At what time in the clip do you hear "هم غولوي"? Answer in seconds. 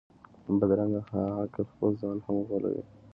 2.25-2.83